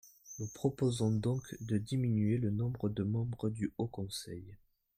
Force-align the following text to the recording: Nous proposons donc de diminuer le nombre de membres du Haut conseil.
Nous 0.39 0.47
proposons 0.47 1.11
donc 1.11 1.43
de 1.61 1.77
diminuer 1.77 2.39
le 2.39 2.49
nombre 2.49 2.89
de 2.89 3.03
membres 3.03 3.51
du 3.51 3.71
Haut 3.77 3.85
conseil. 3.85 4.57